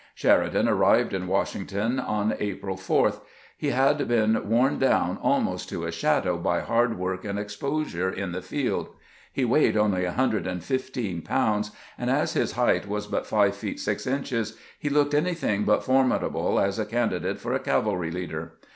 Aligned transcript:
Sheridan 0.15 0.67
arrived 0.67 1.13
in 1.13 1.27
Washington 1.27 1.99
on 1.99 2.33
April 2.39 2.75
4. 2.75 3.21
He 3.55 3.67
had 3.67 3.97
24 3.97 3.97
CAMPAIGNING 4.17 4.33
WITH 4.33 4.39
GRANT 4.41 4.49
been 4.49 4.49
worn 4.57 4.79
down 4.79 5.17
almost 5.21 5.69
to 5.69 5.85
a 5.85 5.91
shadow 5.91 6.39
by 6.39 6.59
bard 6.61 6.97
work 6.97 7.23
and 7.23 7.37
exposure 7.37 8.09
in 8.09 8.31
tbe 8.31 8.43
field; 8.43 8.87
be 9.35 9.45
weighed 9.45 9.77
only 9.77 10.03
a 10.05 10.11
hundred 10.13 10.47
and 10.47 10.63
fifteen 10.63 11.21
pounds, 11.21 11.69
and 11.99 12.09
as 12.09 12.33
his 12.33 12.53
height 12.53 12.87
was 12.87 13.05
but 13.05 13.27
five 13.27 13.55
feet 13.55 13.79
six 13.79 14.07
inches, 14.07 14.57
he 14.79 14.89
looked 14.89 15.13
anything 15.13 15.65
but 15.65 15.83
formidable 15.83 16.59
as 16.59 16.79
a 16.79 16.85
candi 16.87 17.21
date 17.21 17.37
for 17.39 17.53
a 17.53 17.59
cavalry 17.59 18.09
leader. 18.09 18.53